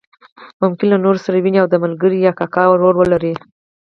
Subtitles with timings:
[0.63, 3.33] ممکن له نورو سره وویني او د ملګري یا کاکا رول ولري.